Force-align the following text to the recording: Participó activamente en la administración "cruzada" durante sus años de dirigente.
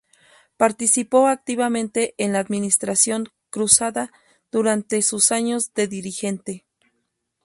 Participó 0.57 1.27
activamente 1.27 2.15
en 2.17 2.33
la 2.33 2.39
administración 2.39 3.27
"cruzada" 3.51 4.11
durante 4.51 5.03
sus 5.03 5.31
años 5.31 5.75
de 5.75 5.87
dirigente. 5.87 6.65